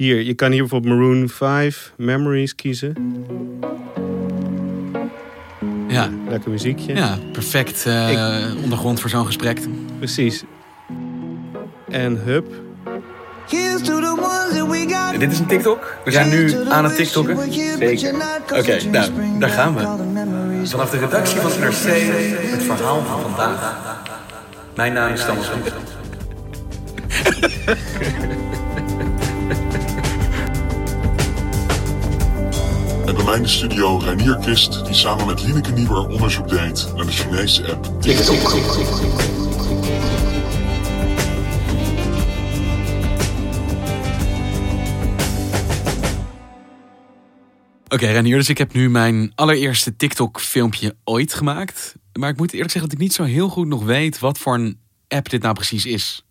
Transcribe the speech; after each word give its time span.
Hier, 0.00 0.22
je 0.22 0.34
kan 0.34 0.50
hier 0.50 0.60
bijvoorbeeld 0.60 0.94
Maroon 0.94 1.28
5 1.28 1.92
Memories 1.96 2.54
kiezen. 2.54 2.94
Ja, 5.88 6.08
Lekker 6.28 6.50
muziekje. 6.50 6.94
ja 6.94 7.18
perfect 7.32 7.86
eh, 7.86 8.38
ondergrond 8.62 9.00
voor 9.00 9.10
zo'n 9.10 9.26
gesprek. 9.26 9.60
Precies. 9.98 10.44
En 11.88 12.20
hup. 12.24 12.46
Dit 15.18 15.32
is 15.32 15.38
een 15.38 15.46
TikTok. 15.46 15.96
We 16.04 16.10
zijn 16.10 16.28
nu 16.28 16.68
aan 16.68 16.84
het 16.84 16.96
TikTokken. 16.96 17.52
Zeker. 17.78 18.14
Oké, 18.56 18.78
nou, 18.90 19.10
daar 19.38 19.50
gaan 19.50 19.74
we. 19.74 20.66
Vanaf 20.66 20.90
de 20.90 20.98
redactie 20.98 21.40
van 21.40 21.50
NRC 21.50 21.84
het 22.50 22.62
verhaal 22.62 23.02
van 23.04 23.20
vandaag. 23.20 23.74
Mijn 24.74 24.92
naam 24.92 25.12
is 25.12 25.24
Thomas. 25.24 25.50
bij 33.24 33.28
mij 33.28 33.38
in 33.38 33.42
de 33.42 33.48
studio 33.48 33.96
Reinier 33.96 34.38
Kist, 34.38 34.84
die 34.84 34.94
samen 34.94 35.26
met 35.26 35.42
Lineke 35.42 35.72
Niebuhr 35.72 36.08
onderzoek 36.08 36.48
deed 36.48 36.92
naar 36.96 37.06
de 37.06 37.12
Chinese 37.12 37.72
app 37.72 38.02
TikTok. 38.02 38.52
Oké, 47.88 48.06
Renier, 48.06 48.36
dus 48.36 48.48
ik 48.48 48.58
heb 48.58 48.72
nu 48.72 48.90
mijn 48.90 49.32
allereerste 49.34 49.96
TikTok-filmpje 49.96 50.96
ooit 51.04 51.34
gemaakt. 51.34 51.94
Maar 52.12 52.30
ik 52.30 52.36
moet 52.36 52.52
eerlijk 52.52 52.70
zeggen 52.70 52.90
dat 52.90 52.98
ik 52.98 53.04
niet 53.04 53.14
zo 53.14 53.22
heel 53.22 53.48
goed 53.48 53.66
nog 53.66 53.84
weet 53.84 54.18
wat 54.18 54.38
voor 54.38 54.54
een 54.54 54.78
app 55.08 55.28
dit 55.30 55.42
nou 55.42 55.54
precies 55.54 55.86
is. 55.86 56.24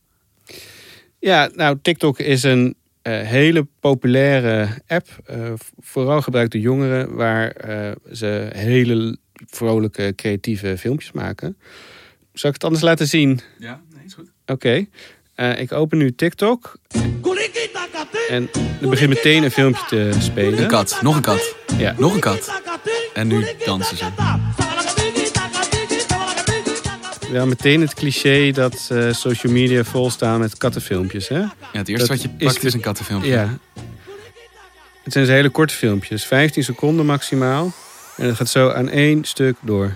Ja, 1.19 1.49
nou, 1.55 1.79
TikTok 1.81 2.19
is 2.19 2.43
een 2.43 2.75
hele 3.09 3.67
populaire 3.79 4.67
app. 4.87 5.07
eh, 5.25 5.53
vooral 5.79 6.21
gebruikt 6.21 6.51
door 6.51 6.61
jongeren, 6.61 7.15
waar 7.15 7.51
eh, 7.51 7.91
ze 8.11 8.49
hele 8.53 9.17
vrolijke, 9.47 10.13
creatieve 10.15 10.77
filmpjes 10.77 11.11
maken. 11.11 11.57
Zal 12.33 12.49
ik 12.49 12.55
het 12.55 12.63
anders 12.63 12.83
laten 12.83 13.07
zien? 13.07 13.39
Ja, 13.59 13.81
nee, 13.95 14.05
is 14.05 14.13
goed. 14.13 14.31
Oké. 14.45 14.85
Eh, 15.35 15.59
ik 15.59 15.71
open 15.71 15.97
nu 15.97 16.15
TikTok. 16.15 16.77
En 18.29 18.49
er 18.81 18.89
begint 18.89 19.09
meteen 19.09 19.43
een 19.43 19.51
filmpje 19.51 19.85
te 19.87 20.11
spelen. 20.19 20.59
Een 20.61 20.67
kat, 20.67 20.99
nog 21.01 21.15
een 21.15 21.21
kat, 21.21 21.55
Ja. 21.77 21.95
nog 21.97 22.13
een 22.13 22.19
kat. 22.19 22.61
En 23.13 23.27
nu 23.27 23.45
dansen 23.65 23.97
ze. 23.97 24.68
Wel 27.31 27.47
meteen 27.47 27.81
het 27.81 27.93
cliché 27.93 28.51
dat 28.51 28.89
eh, 28.91 29.13
social 29.13 29.53
media 29.53 29.83
vol 29.83 30.11
staan 30.11 30.39
met 30.39 30.57
kattenfilmpjes. 30.57 31.27
Hè? 31.27 31.39
Ja, 31.39 31.51
het 31.71 31.87
eerste 31.87 32.07
Dat 32.07 32.21
wat 32.21 32.21
je 32.21 32.45
pakt 32.45 32.63
is 32.63 32.73
een 32.73 32.79
kattenfilmpje. 32.79 33.29
Ja. 33.29 33.57
Het 35.03 35.13
zijn 35.13 35.25
dus 35.25 35.33
hele 35.33 35.49
korte 35.49 35.73
filmpjes, 35.73 36.25
15 36.25 36.63
seconden 36.63 37.05
maximaal. 37.05 37.73
En 38.17 38.25
het 38.27 38.35
gaat 38.35 38.49
zo 38.49 38.69
aan 38.69 38.89
één 38.89 39.23
stuk 39.23 39.55
door. 39.61 39.95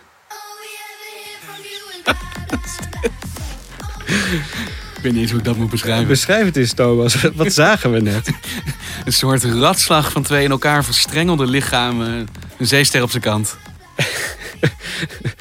Ik 4.96 5.10
weet 5.10 5.12
niet 5.12 5.22
eens 5.22 5.32
hoe 5.32 5.40
ik 5.40 5.46
dat 5.46 5.58
moet 5.58 5.70
beschrijven. 5.70 6.08
Beschrijf 6.08 6.46
het 6.46 6.56
eens, 6.56 6.74
Thomas. 6.74 7.16
Wat 7.34 7.54
zagen 7.54 7.92
we 7.92 8.00
net? 8.00 8.30
Een 9.06 9.14
soort 9.14 9.44
ratslag 9.44 10.12
van 10.12 10.24
twee 10.24 10.44
in 10.44 10.52
elkaar 10.52 10.84
verstrengelde 10.84 11.48
lichamen. 11.48 12.28
Een 12.58 12.68
zeester 12.68 13.02
op 13.02 13.10
zijn 13.10 13.24
kant. 13.24 13.58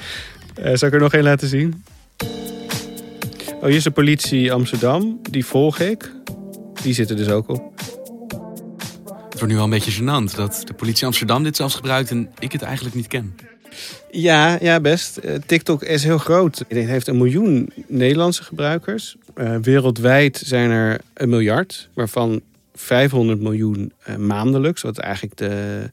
Eh, 0.62 0.74
zal 0.74 0.88
ik 0.88 0.94
er 0.94 1.00
nog 1.00 1.12
één 1.12 1.22
laten 1.22 1.48
zien? 1.48 1.84
Oh, 3.54 3.64
hier 3.64 3.76
is 3.76 3.82
de 3.82 3.90
politie 3.90 4.52
Amsterdam. 4.52 5.20
Die 5.30 5.46
volg 5.46 5.78
ik. 5.78 6.12
Die 6.82 6.94
zitten 6.94 7.16
dus 7.16 7.28
ook 7.28 7.48
op. 7.48 7.72
Het 9.04 9.40
wordt 9.40 9.46
nu 9.46 9.54
wel 9.54 9.64
een 9.64 9.70
beetje 9.70 10.02
gênant 10.02 10.36
dat 10.36 10.62
de 10.64 10.74
politie 10.74 11.06
Amsterdam 11.06 11.42
dit 11.42 11.56
zelfs 11.56 11.74
gebruikt 11.74 12.10
en 12.10 12.30
ik 12.38 12.52
het 12.52 12.62
eigenlijk 12.62 12.94
niet 12.94 13.06
ken. 13.06 13.36
Ja, 14.10 14.58
ja, 14.60 14.80
best. 14.80 15.16
Eh, 15.16 15.34
TikTok 15.46 15.82
is 15.82 16.04
heel 16.04 16.18
groot. 16.18 16.58
Het 16.58 16.86
heeft 16.86 17.06
een 17.06 17.16
miljoen 17.16 17.72
Nederlandse 17.86 18.42
gebruikers. 18.42 19.16
Eh, 19.34 19.56
wereldwijd 19.56 20.42
zijn 20.44 20.70
er 20.70 21.00
een 21.14 21.28
miljard, 21.28 21.88
waarvan 21.94 22.40
500 22.74 23.40
miljoen 23.40 23.92
maandelijks. 24.18 24.82
Wat 24.82 24.98
eigenlijk 24.98 25.36
de, 25.36 25.90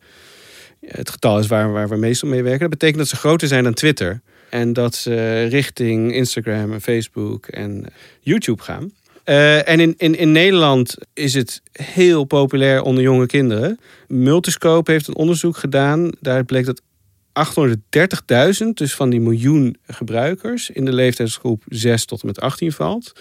het 0.86 1.10
getal 1.10 1.40
is 1.40 1.48
waar, 1.48 1.72
waar 1.72 1.90
we 1.90 1.96
meestal 1.96 2.30
mee 2.30 2.44
werken. 2.44 2.60
Dat 2.60 2.70
betekent 2.70 2.98
dat 2.98 3.08
ze 3.08 3.16
groter 3.16 3.48
zijn 3.48 3.64
dan 3.64 3.74
Twitter. 3.74 4.22
En 4.50 4.74
dat 4.74 4.96
ze 4.96 5.44
richting 5.44 6.14
Instagram 6.14 6.74
en 6.74 6.82
Facebook 6.82 7.46
en 7.46 7.86
YouTube 8.20 8.62
gaan. 8.62 8.92
Eh, 9.24 9.68
en 9.68 9.80
in, 9.80 9.94
in, 9.98 10.18
in 10.18 10.32
Nederland 10.32 10.98
is 11.14 11.34
het 11.34 11.62
heel 11.72 12.24
populair 12.24 12.82
onder 12.82 13.04
jonge 13.04 13.26
kinderen. 13.26 13.80
Multiscope 14.08 14.92
heeft 14.92 15.08
een 15.08 15.16
onderzoek 15.16 15.58
gedaan. 15.58 16.10
Daar 16.20 16.46
bleek 16.46 16.66
dat 16.66 16.82
830.000, 18.62 18.68
dus 18.74 18.96
van 18.96 19.10
die 19.10 19.20
miljoen 19.20 19.78
gebruikers, 19.88 20.70
in 20.70 20.86
de 20.86 20.94
leeftijdsgroep 20.94 21.64
6 21.68 22.06
tot 22.06 22.22
en 22.22 22.28
met 22.28 22.40
18 22.42 22.72
valt. 22.72 23.12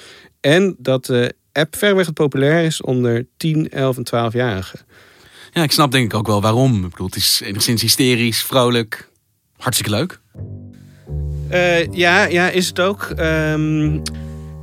En 0.40 0.76
dat 0.78 1.06
de 1.06 1.34
app 1.52 1.76
verreweg 1.76 2.06
het 2.06 2.14
populair 2.14 2.64
is 2.64 2.82
onder 2.82 3.26
10, 3.36 3.70
11 3.70 3.96
en 3.96 4.06
12-jarigen. 4.06 4.86
Ja, 5.52 5.62
ik 5.62 5.72
snap 5.72 5.92
denk 5.92 6.12
ik 6.12 6.18
ook 6.18 6.26
wel 6.26 6.40
waarom. 6.40 6.84
Ik 6.84 6.90
bedoel, 6.90 7.06
het 7.06 7.16
is 7.16 7.40
enigszins 7.44 7.82
hysterisch, 7.82 8.42
vrolijk, 8.42 9.10
hartstikke 9.56 9.90
leuk. 9.96 10.20
Eh, 11.48 11.92
ja, 11.92 12.24
ja, 12.24 12.50
is 12.50 12.68
het 12.68 12.80
ook. 12.80 13.02
Ehm, 13.02 13.94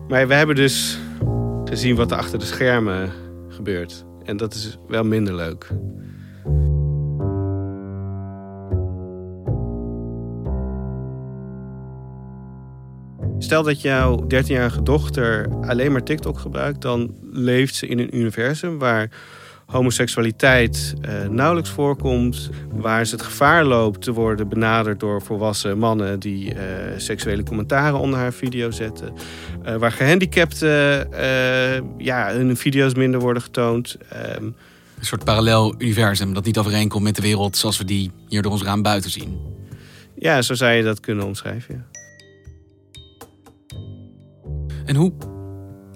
maar 0.07 0.27
we 0.27 0.33
hebben 0.33 0.55
dus 0.55 0.99
gezien 1.65 1.95
wat 1.95 2.11
er 2.11 2.17
achter 2.17 2.39
de 2.39 2.45
schermen 2.45 3.11
gebeurt. 3.49 4.05
En 4.23 4.37
dat 4.37 4.53
is 4.53 4.77
wel 4.87 5.03
minder 5.03 5.35
leuk. 5.35 5.67
Stel 13.37 13.63
dat 13.63 13.81
jouw 13.81 14.27
13-jarige 14.27 14.83
dochter 14.83 15.49
alleen 15.61 15.91
maar 15.91 16.03
TikTok 16.03 16.39
gebruikt, 16.39 16.81
dan 16.81 17.15
leeft 17.31 17.75
ze 17.75 17.87
in 17.87 17.99
een 17.99 18.17
universum 18.17 18.77
waar 18.77 19.09
homoseksualiteit 19.65 20.93
eh, 21.01 21.27
nauwelijks 21.29 21.69
voorkomt, 21.69 22.49
waar 22.71 23.05
ze 23.05 23.15
het 23.15 23.23
gevaar 23.23 23.65
loopt 23.65 24.01
te 24.01 24.11
worden 24.11 24.47
benaderd 24.49 24.99
door 24.99 25.21
volwassen 25.21 25.77
mannen 25.77 26.19
die 26.19 26.53
eh, 26.53 26.63
seksuele 26.97 27.43
commentaren 27.43 27.99
onder 27.99 28.19
haar 28.19 28.33
video 28.33 28.71
zetten, 28.71 29.13
eh, 29.63 29.75
waar 29.75 29.91
gehandicapten 29.91 31.11
eh, 31.13 31.81
ja, 31.97 32.31
hun 32.33 32.57
video's 32.57 32.93
minder 32.93 33.19
worden 33.19 33.41
getoond. 33.41 33.97
Ehm, 34.09 34.43
Een 34.99 35.05
soort 35.05 35.23
parallel 35.23 35.75
universum 35.77 36.33
dat 36.33 36.45
niet 36.45 36.57
overeenkomt 36.57 37.03
met 37.03 37.15
de 37.15 37.21
wereld 37.21 37.57
zoals 37.57 37.77
we 37.77 37.85
die 37.85 38.11
hier 38.27 38.41
door 38.41 38.51
ons 38.51 38.63
raam 38.63 38.81
buiten 38.81 39.11
zien. 39.11 39.39
ja, 40.15 40.41
zo 40.41 40.53
zou 40.53 40.71
je 40.71 40.83
dat 40.83 40.99
kunnen 40.99 41.25
omschrijven. 41.25 41.75
Ja. 41.75 41.99
En 44.85 44.95
hoe 44.95 45.13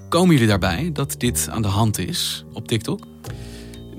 komen 0.09 0.31
jullie 0.31 0.47
daarbij 0.47 0.89
dat 0.93 1.15
dit 1.17 1.47
aan 1.51 1.61
de 1.61 1.67
hand 1.67 1.97
is 1.97 2.45
op 2.53 2.67
TikTok? 2.67 3.08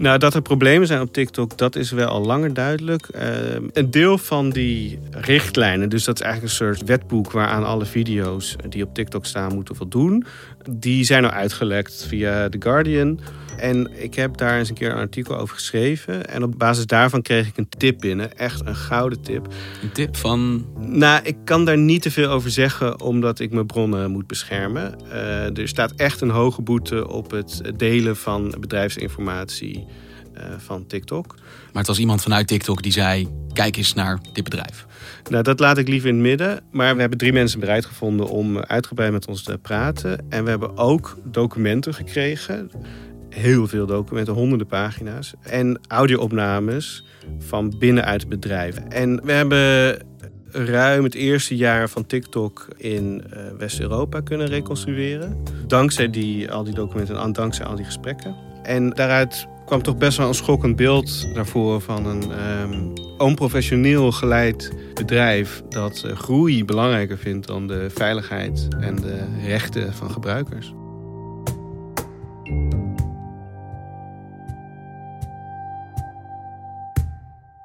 Nou, 0.01 0.19
dat 0.19 0.35
er 0.35 0.43
problemen 0.43 0.87
zijn 0.87 1.01
op 1.01 1.13
TikTok, 1.13 1.59
dat 1.59 1.77
is 1.77 1.91
wel 1.91 2.07
al 2.07 2.25
langer 2.25 2.55
duidelijk. 2.55 3.09
Ehm, 3.09 3.69
een 3.73 3.91
deel 3.91 4.19
van 4.19 4.51
die 4.51 4.99
richtlijnen, 5.11 5.89
dus 5.89 6.05
dat 6.05 6.15
is 6.15 6.21
eigenlijk 6.21 6.53
een 6.53 6.67
soort 6.67 6.85
wetboek 6.85 7.31
waaraan 7.33 7.65
alle 7.65 7.85
video's 7.85 8.57
die 8.69 8.83
op 8.83 8.95
TikTok 8.95 9.27
staan 9.27 9.55
moeten 9.55 9.77
voldoen, 9.77 10.25
die 10.71 11.05
zijn 11.05 11.25
al 11.25 11.31
uitgelekt 11.31 12.05
via 12.09 12.49
The 12.49 12.57
Guardian. 12.61 13.21
En 13.61 14.03
ik 14.03 14.15
heb 14.15 14.37
daar 14.37 14.59
eens 14.59 14.69
een 14.69 14.75
keer 14.75 14.91
een 14.91 14.97
artikel 14.97 15.37
over 15.37 15.55
geschreven. 15.55 16.27
En 16.27 16.43
op 16.43 16.59
basis 16.59 16.87
daarvan 16.87 17.23
kreeg 17.23 17.47
ik 17.47 17.57
een 17.57 17.69
tip 17.69 17.99
binnen. 17.99 18.37
Echt 18.37 18.67
een 18.67 18.77
gouden 18.77 19.23
tip. 19.23 19.47
Een 19.83 19.93
tip 19.93 20.17
van. 20.17 20.67
Nou, 20.79 21.21
ik 21.25 21.37
kan 21.45 21.65
daar 21.65 21.79
niet 21.79 22.03
te 22.03 22.11
veel 22.11 22.31
over 22.31 22.51
zeggen, 22.51 23.01
omdat 23.01 23.41
ik 23.41 23.53
mijn 23.53 23.67
bronnen 23.67 24.11
moet 24.11 24.27
beschermen. 24.27 24.95
Uh, 25.07 25.59
er 25.59 25.69
staat 25.69 25.93
echt 25.93 26.21
een 26.21 26.31
hoge 26.31 26.63
boete 26.63 27.09
op 27.09 27.31
het 27.31 27.63
delen 27.77 28.17
van 28.17 28.55
bedrijfsinformatie 28.61 29.87
uh, 30.37 30.43
van 30.59 30.87
TikTok. 30.87 31.35
Maar 31.37 31.83
het 31.83 31.87
was 31.87 31.99
iemand 31.99 32.23
vanuit 32.23 32.47
TikTok 32.47 32.83
die 32.83 32.93
zei: 32.93 33.29
kijk 33.53 33.77
eens 33.77 33.95
naar 33.95 34.19
dit 34.33 34.45
bedrijf. 34.45 34.87
Nou, 35.31 35.43
dat 35.43 35.61
laat 35.61 35.79
ik 35.79 35.89
liever 35.89 36.09
in 36.09 36.15
het 36.15 36.25
midden. 36.25 36.61
Maar 36.71 36.95
we 36.95 37.01
hebben 37.01 37.19
drie 37.19 37.33
mensen 37.33 37.61
bereid 37.61 37.85
gevonden 37.85 38.29
om 38.29 38.59
uitgebreid 38.59 39.13
met 39.13 39.27
ons 39.27 39.43
te 39.43 39.59
praten. 39.59 40.27
En 40.29 40.45
we 40.45 40.51
hebben 40.51 40.77
ook 40.77 41.19
documenten 41.25 41.95
gekregen. 41.95 42.71
Heel 43.31 43.67
veel 43.67 43.87
documenten, 43.87 44.35
honderden 44.35 44.67
pagina's. 44.67 45.35
En 45.41 45.81
audio-opnames 45.89 47.05
van 47.39 47.75
binnenuit 47.79 48.29
bedrijf. 48.29 48.77
En 48.77 49.25
we 49.25 49.33
hebben 49.33 49.99
ruim 50.53 51.05
het 51.05 51.15
eerste 51.15 51.57
jaar 51.57 51.89
van 51.89 52.07
TikTok 52.07 52.69
in 52.77 53.25
uh, 53.27 53.43
West-Europa 53.59 54.21
kunnen 54.21 54.47
reconstrueren. 54.47 55.43
Dankzij 55.67 56.11
die, 56.11 56.51
al 56.51 56.65
die 56.65 56.75
documenten 56.75 57.17
en 57.17 57.33
dankzij 57.33 57.67
al 57.67 57.77
die 57.77 57.85
gesprekken. 57.85 58.37
En 58.63 58.91
daaruit 58.91 59.47
kwam 59.67 59.83
toch 59.83 59.97
best 59.97 60.19
wel 60.19 60.29
een 60.29 60.35
schokkend 60.35 60.77
beeld 60.77 61.35
daarvoor 61.35 61.81
van 61.81 62.07
een 62.07 62.23
um, 62.63 62.93
onprofessioneel 63.19 64.13
geleid 64.13 64.73
bedrijf 64.95 65.63
dat 65.69 66.03
uh, 66.07 66.13
groei 66.13 66.65
belangrijker 66.65 67.19
vindt 67.19 67.47
dan 67.47 67.67
de 67.67 67.91
veiligheid 67.95 68.69
en 68.81 68.97
de 68.97 69.25
rechten 69.45 69.95
van 69.95 70.11
gebruikers. 70.11 70.73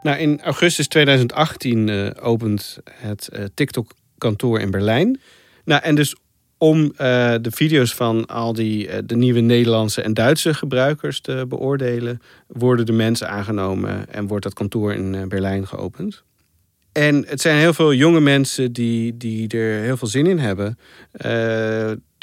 Nou, 0.06 0.18
in 0.18 0.42
augustus 0.42 0.88
2018 0.88 1.88
uh, 1.88 2.10
opent 2.22 2.78
het 2.92 3.30
uh, 3.34 3.44
TikTok-kantoor 3.54 4.60
in 4.60 4.72
Berlijn. 4.72 5.20
Nou, 5.64 5.82
en 5.82 5.96
dus 5.96 6.16
om 6.58 6.82
uh, 6.82 6.90
de 7.42 7.52
video's 7.52 7.94
van 7.94 8.26
al 8.26 8.54
die 8.54 9.06
de 9.06 9.16
nieuwe 9.16 9.40
Nederlandse 9.40 10.02
en 10.02 10.14
Duitse 10.14 10.54
gebruikers 10.54 11.22
te 11.22 11.46
beoordelen, 11.48 12.22
worden 12.48 12.86
de 12.86 12.92
mensen 12.92 13.30
aangenomen 13.30 14.10
en 14.10 14.28
wordt 14.28 14.44
dat 14.44 14.54
kantoor 14.54 14.94
in 14.94 15.28
Berlijn 15.28 15.68
geopend. 15.68 16.24
En 16.92 17.26
het 17.28 17.42
zijn 17.42 17.58
heel 17.58 17.74
veel 17.74 17.94
jonge 17.94 18.20
mensen 18.20 18.74
die, 18.74 19.18
die 19.18 19.48
er 19.48 19.82
heel 19.82 19.98
veel 19.98 20.08
zin 20.08 20.26
in 20.26 20.40
hebben. 20.40 20.78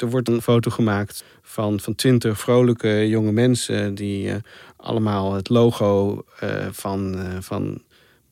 Er 0.03 0.09
wordt 0.09 0.29
een 0.29 0.41
foto 0.41 0.71
gemaakt 0.71 1.23
van, 1.41 1.79
van 1.79 1.95
twintig 1.95 2.39
vrolijke 2.39 3.07
jonge 3.07 3.31
mensen 3.31 3.95
die 3.95 4.31
allemaal 4.77 5.33
het 5.33 5.49
logo 5.49 6.23
van, 6.71 7.15
van 7.39 7.81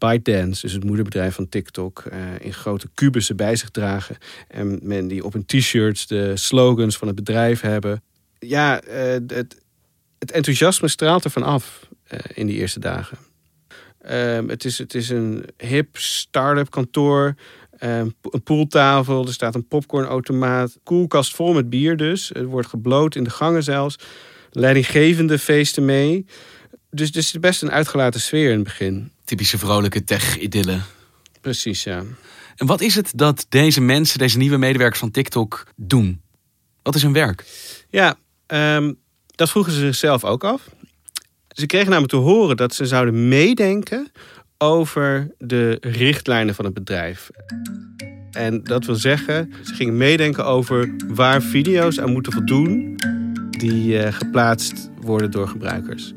ByteDance, 0.07 0.61
dus 0.61 0.73
het 0.73 0.83
moederbedrijf 0.83 1.35
van 1.35 1.49
TikTok, 1.49 2.03
uh, 2.11 2.17
in 2.39 2.53
grote 2.53 2.89
kubussen 2.93 3.35
bij 3.35 3.55
zich 3.55 3.69
dragen. 3.69 4.17
En 4.47 4.79
men 4.81 5.07
die 5.07 5.23
op 5.23 5.33
hun 5.33 5.45
t-shirts 5.45 6.07
de 6.07 6.37
slogans 6.37 6.97
van 6.97 7.07
het 7.07 7.15
bedrijf 7.15 7.61
hebben. 7.61 8.03
Ja, 8.39 8.83
uh, 8.83 8.93
het, 9.27 9.55
het, 10.19 10.31
enthousiasme 10.31 10.87
straalt 10.87 11.23
ervan 11.23 11.43
af 11.43 11.87
uh, 12.13 12.19
in 12.33 12.47
die 12.47 12.57
eerste 12.57 12.79
dagen. 12.79 13.17
Ehm, 14.01 14.47
het, 14.47 14.65
is, 14.65 14.77
het 14.77 14.93
is 14.93 15.09
een 15.09 15.45
hip 15.57 15.97
start-up 15.97 16.69
kantoor. 16.69 17.35
Ehm, 17.81 18.09
een 18.21 18.43
pooltafel, 18.43 19.25
er 19.25 19.33
staat 19.33 19.55
een 19.55 19.67
popcornautomaat. 19.67 20.77
Koelkast 20.83 21.35
vol 21.35 21.53
met 21.53 21.69
bier 21.69 21.97
dus. 21.97 22.29
Het 22.33 22.45
wordt 22.45 22.67
gebloot 22.67 23.15
in 23.15 23.23
de 23.23 23.29
gangen 23.29 23.63
zelfs. 23.63 23.95
Leidinggevende 24.51 25.39
feesten 25.39 25.85
mee. 25.85 26.25
Dus, 26.89 27.11
dus 27.11 27.25
het 27.25 27.35
is 27.35 27.39
best 27.39 27.61
een 27.61 27.71
uitgelaten 27.71 28.21
sfeer 28.21 28.49
in 28.49 28.55
het 28.55 28.63
begin. 28.63 29.11
Typische 29.23 29.57
vrolijke 29.57 30.03
tech-idylle. 30.03 30.79
Precies, 31.41 31.83
ja. 31.83 32.03
En 32.55 32.65
wat 32.65 32.81
is 32.81 32.95
het 32.95 33.11
dat 33.15 33.45
deze 33.49 33.81
mensen, 33.81 34.19
deze 34.19 34.37
nieuwe 34.37 34.57
medewerkers 34.57 34.99
van 34.99 35.11
TikTok 35.11 35.67
doen? 35.75 36.21
Wat 36.81 36.95
is 36.95 37.01
hun 37.01 37.13
werk? 37.13 37.45
Ja, 37.89 38.15
um, 38.47 38.99
dat 39.35 39.49
vroegen 39.49 39.73
ze 39.73 39.79
zichzelf 39.79 40.23
ook 40.23 40.43
af. 40.43 40.69
Ze 41.47 41.65
kregen 41.65 41.89
namelijk 41.89 42.13
te 42.13 42.19
horen 42.19 42.57
dat 42.57 42.73
ze 42.73 42.85
zouden 42.85 43.27
meedenken 43.27 44.11
over 44.61 45.27
de 45.37 45.77
richtlijnen 45.81 46.55
van 46.55 46.65
het 46.65 46.73
bedrijf. 46.73 47.29
En 48.31 48.63
dat 48.63 48.85
wil 48.85 48.95
zeggen, 48.95 49.53
ze 49.63 49.73
gingen 49.73 49.97
meedenken 49.97 50.45
over 50.45 50.95
waar 51.07 51.41
video's 51.41 51.99
aan 51.99 52.11
moeten 52.11 52.33
voldoen 52.33 52.95
die 53.49 53.93
uh, 53.93 54.13
geplaatst 54.13 54.89
worden 54.99 55.31
door 55.31 55.47
gebruikers. 55.47 56.13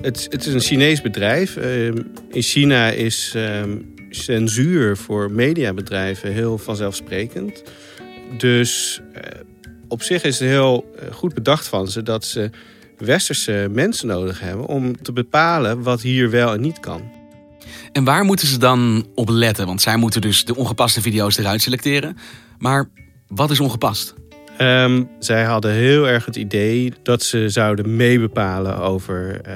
Het, 0.00 0.26
het 0.30 0.46
is 0.46 0.54
een 0.54 0.60
Chinees 0.60 1.02
bedrijf. 1.02 1.56
Ehm, 1.56 2.02
in 2.30 2.42
China 2.42 2.90
is 2.90 3.32
ehm, 3.36 3.78
censuur 4.10 4.96
voor 4.96 5.30
mediabedrijven 5.30 6.32
heel 6.32 6.58
vanzelfsprekend. 6.58 7.62
Dus 8.36 9.00
eh, 9.12 9.22
op 9.88 10.02
zich 10.02 10.22
is 10.22 10.38
het 10.38 10.48
heel 10.48 10.94
eh, 10.98 11.12
goed 11.12 11.34
bedacht 11.34 11.68
van 11.68 11.88
ze 11.88 12.02
dat 12.02 12.24
ze 12.24 12.50
westerse 13.00 13.68
mensen 13.72 14.06
nodig 14.06 14.40
hebben 14.40 14.66
om 14.66 15.02
te 15.02 15.12
bepalen 15.12 15.82
wat 15.82 16.02
hier 16.02 16.30
wel 16.30 16.52
en 16.52 16.60
niet 16.60 16.80
kan. 16.80 17.02
En 17.92 18.04
waar 18.04 18.24
moeten 18.24 18.46
ze 18.46 18.58
dan 18.58 19.06
op 19.14 19.28
letten? 19.28 19.66
Want 19.66 19.80
zij 19.80 19.96
moeten 19.96 20.20
dus 20.20 20.44
de 20.44 20.56
ongepaste 20.56 21.00
video's 21.00 21.38
eruit 21.38 21.62
selecteren. 21.62 22.16
Maar 22.58 22.88
wat 23.28 23.50
is 23.50 23.60
ongepast? 23.60 24.14
Um, 24.60 25.08
zij 25.18 25.44
hadden 25.44 25.72
heel 25.72 26.08
erg 26.08 26.24
het 26.24 26.36
idee 26.36 26.92
dat 27.02 27.22
ze 27.22 27.48
zouden 27.48 27.96
meebepalen 27.96 28.78
over 28.78 29.40
uh, 29.46 29.54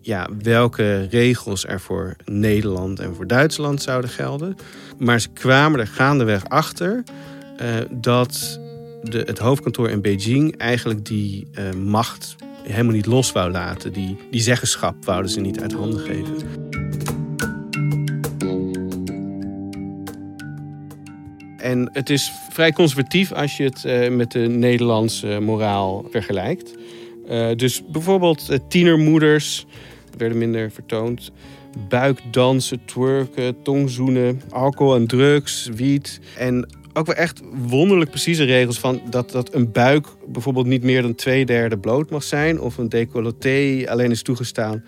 ja, 0.00 0.28
welke 0.42 1.06
regels 1.10 1.66
er 1.66 1.80
voor 1.80 2.16
Nederland 2.24 3.00
en 3.00 3.14
voor 3.14 3.26
Duitsland 3.26 3.82
zouden 3.82 4.10
gelden. 4.10 4.56
Maar 4.98 5.20
ze 5.20 5.28
kwamen 5.28 5.80
er 5.80 5.86
gaandeweg 5.86 6.48
achter 6.48 7.02
uh, 7.62 7.68
dat 7.90 8.60
de, 9.02 9.22
het 9.26 9.38
hoofdkantoor 9.38 9.90
in 9.90 10.02
Beijing 10.02 10.56
eigenlijk 10.56 11.04
die 11.04 11.46
uh, 11.58 11.72
macht 11.72 12.36
helemaal 12.72 12.94
niet 12.94 13.06
los 13.06 13.32
wou 13.32 13.50
laten. 13.50 13.92
Die, 13.92 14.16
die 14.30 14.40
zeggenschap 14.40 15.04
wouden 15.04 15.30
ze 15.30 15.40
niet 15.40 15.60
uit 15.60 15.72
handen 15.72 16.00
geven. 16.00 16.34
En 21.56 21.88
het 21.92 22.10
is 22.10 22.32
vrij 22.50 22.72
conservatief 22.72 23.32
als 23.32 23.56
je 23.56 23.64
het 23.64 23.84
uh, 23.86 24.08
met 24.08 24.32
de 24.32 24.38
Nederlandse 24.38 25.38
moraal 25.40 26.06
vergelijkt. 26.10 26.74
Uh, 27.30 27.48
dus 27.56 27.82
bijvoorbeeld 27.86 28.50
uh, 28.50 28.58
tienermoeders 28.68 29.66
werden 30.16 30.38
minder 30.38 30.70
vertoond. 30.70 31.30
Buikdansen, 31.88 32.80
twerken, 32.84 33.62
tongzoenen, 33.62 34.40
alcohol 34.50 34.94
en 34.94 35.06
drugs, 35.06 35.68
wiet. 35.74 36.20
En 36.36 36.68
ook 36.96 37.06
wel 37.06 37.14
echt 37.14 37.40
wonderlijk 37.52 38.10
precieze 38.10 38.44
regels 38.44 38.78
van 38.78 39.00
dat, 39.10 39.30
dat 39.30 39.54
een 39.54 39.72
buik 39.72 40.06
bijvoorbeeld 40.28 40.66
niet 40.66 40.82
meer 40.82 41.02
dan 41.02 41.14
twee 41.14 41.46
derde 41.46 41.78
bloot 41.78 42.10
mag 42.10 42.22
zijn. 42.22 42.60
Of 42.60 42.78
een 42.78 42.88
decolleté 42.88 43.84
alleen 43.88 44.10
is 44.10 44.22
toegestaan 44.22 44.84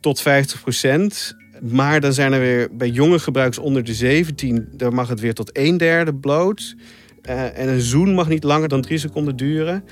tot 0.00 0.20
50 0.20 0.60
procent. 0.60 1.36
Maar 1.60 2.00
dan 2.00 2.12
zijn 2.12 2.32
er 2.32 2.40
weer 2.40 2.68
bij 2.72 2.88
jonge 2.88 3.18
gebruikers 3.18 3.58
onder 3.58 3.84
de 3.84 3.94
17, 3.94 4.68
daar 4.72 4.92
mag 4.92 5.08
het 5.08 5.20
weer 5.20 5.34
tot 5.34 5.50
een 5.52 5.76
derde 5.76 6.14
bloot. 6.14 6.74
Uh, 7.22 7.58
en 7.58 7.68
een 7.68 7.80
zoen 7.80 8.14
mag 8.14 8.28
niet 8.28 8.44
langer 8.44 8.68
dan 8.68 8.82
drie 8.82 8.98
seconden 8.98 9.36
duren. 9.36 9.84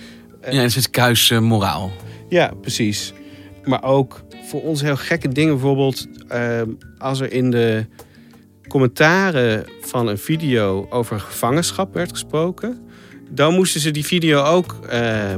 Uh, 0.45 0.53
ja, 0.53 0.61
het 0.61 0.77
is 0.77 0.91
kuis 0.91 1.31
uh, 1.31 1.41
moraal. 1.41 1.93
Ja, 2.29 2.53
precies. 2.61 3.13
Maar 3.65 3.83
ook 3.83 4.25
voor 4.45 4.63
ons 4.63 4.81
heel 4.81 4.97
gekke 4.97 5.29
dingen. 5.29 5.53
Bijvoorbeeld 5.53 6.07
als 6.99 7.21
er 7.21 7.33
in 7.33 7.51
de 7.51 7.87
commentaren 8.69 9.65
van 9.81 10.07
een 10.07 10.19
video 10.19 10.87
over 10.91 11.21
gevangenschap 11.21 11.95
werd 11.95 12.11
gesproken. 12.11 12.83
Dan 13.31 13.55
moesten 13.55 13.81
ze 13.81 13.91
die 13.91 14.05
video 14.05 14.43
ook 14.43 14.77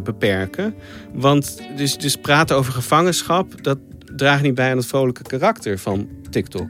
beperken. 0.02 0.74
Want 1.12 1.62
dus, 1.76 1.96
dus 1.96 2.16
praten 2.16 2.56
over 2.56 2.72
gevangenschap, 2.72 3.62
dat 3.62 3.78
draagt 4.16 4.42
niet 4.42 4.54
bij 4.54 4.70
aan 4.70 4.76
het 4.76 4.86
vrolijke 4.86 5.22
karakter 5.22 5.78
van 5.78 6.08
TikTok. 6.30 6.68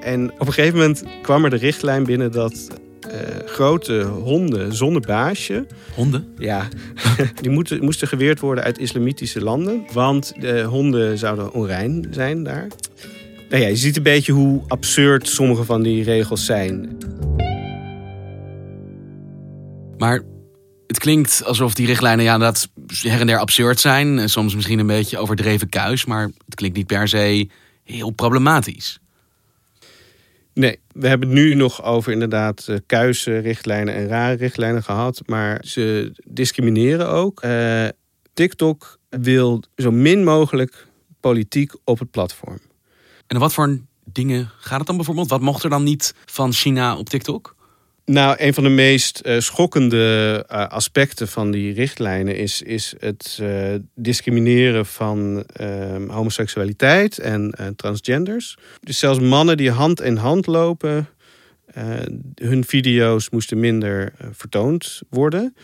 En 0.00 0.32
op 0.38 0.46
een 0.46 0.52
gegeven 0.52 0.78
moment 0.78 1.04
kwam 1.22 1.44
er 1.44 1.50
de 1.50 1.56
richtlijn 1.56 2.04
binnen 2.04 2.32
dat 2.32 2.68
uh, 3.06 3.12
grote 3.46 4.02
honden 4.02 4.74
zonder 4.74 5.02
baasje. 5.02 5.66
Honden? 5.94 6.26
Ja, 6.38 6.68
die 7.42 7.50
moeten, 7.50 7.84
moesten 7.84 8.08
geweerd 8.08 8.40
worden 8.40 8.64
uit 8.64 8.78
islamitische 8.78 9.40
landen. 9.40 9.84
Want 9.92 10.32
de 10.40 10.62
honden 10.62 11.18
zouden 11.18 11.52
onrein 11.52 12.06
zijn 12.10 12.42
daar. 12.42 12.66
Nou 13.48 13.62
ja, 13.62 13.68
je 13.68 13.76
ziet 13.76 13.96
een 13.96 14.02
beetje 14.02 14.32
hoe 14.32 14.62
absurd 14.66 15.28
sommige 15.28 15.64
van 15.64 15.82
die 15.82 16.02
regels 16.02 16.44
zijn. 16.44 16.98
Maar 19.98 20.22
het 20.86 20.98
klinkt 20.98 21.44
alsof 21.44 21.74
die 21.74 21.86
richtlijnen 21.86 22.24
ja, 22.24 22.38
dat 22.38 22.68
her 22.86 23.20
en 23.20 23.26
der 23.26 23.38
absurd 23.38 23.80
zijn. 23.80 24.28
Soms 24.28 24.54
misschien 24.54 24.78
een 24.78 24.86
beetje 24.86 25.18
overdreven 25.18 25.68
kuis. 25.68 26.04
Maar 26.04 26.22
het 26.44 26.54
klinkt 26.54 26.76
niet 26.76 26.86
per 26.86 27.08
se 27.08 27.48
heel 27.84 28.10
problematisch. 28.10 29.00
Nee, 30.54 30.78
we 30.92 31.08
hebben 31.08 31.28
het 31.28 31.38
nu 31.38 31.54
nog 31.54 31.84
over 31.84 32.12
inderdaad 32.12 32.66
uh, 32.70 32.76
kuise 32.86 33.38
richtlijnen 33.38 33.94
en 33.94 34.06
rare 34.06 34.36
richtlijnen 34.36 34.82
gehad. 34.82 35.22
Maar 35.26 35.64
ze 35.66 36.12
discrimineren 36.24 37.08
ook. 37.08 37.44
Uh, 37.44 37.88
TikTok 38.34 38.98
wil 39.08 39.62
zo 39.76 39.90
min 39.90 40.24
mogelijk 40.24 40.86
politiek 41.20 41.72
op 41.84 41.98
het 41.98 42.10
platform. 42.10 42.58
En 43.28 43.38
wat 43.38 43.52
voor 43.52 43.78
dingen 44.04 44.50
gaat 44.58 44.78
het 44.78 44.86
dan 44.86 44.96
bijvoorbeeld? 44.96 45.28
Wat 45.28 45.40
mocht 45.40 45.64
er 45.64 45.70
dan 45.70 45.82
niet 45.82 46.14
van 46.26 46.52
China 46.52 46.96
op 46.96 47.08
TikTok? 47.08 47.56
Nou, 48.04 48.34
een 48.38 48.54
van 48.54 48.64
de 48.64 48.70
meest 48.70 49.20
uh, 49.24 49.40
schokkende 49.40 50.44
uh, 50.52 50.66
aspecten 50.66 51.28
van 51.28 51.50
die 51.50 51.72
richtlijnen 51.72 52.36
is, 52.36 52.62
is 52.62 52.94
het 52.98 53.38
uh, 53.42 53.74
discrimineren 53.94 54.86
van 54.86 55.44
ehm, 55.52 56.08
homoseksualiteit 56.08 57.18
en 57.18 57.54
transgenders. 57.76 58.56
Dus 58.80 58.98
zelfs 58.98 59.20
mannen 59.20 59.56
die 59.56 59.70
hand 59.70 60.00
in 60.00 60.16
hand 60.16 60.46
lopen, 60.46 61.08
hun 62.34 62.64
video's 62.64 63.30
moesten 63.30 63.60
minder 63.60 64.12
vertoond 64.32 65.00
worden. 65.10 65.54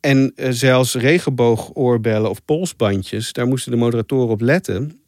En 0.00 0.32
zelfs 0.48 0.94
regenboogoorbellen 0.94 2.30
of 2.30 2.44
polsbandjes, 2.44 3.32
daar 3.32 3.46
moesten 3.46 3.72
de 3.72 3.78
moderatoren 3.78 4.28
op 4.28 4.40
letten. 4.40 5.00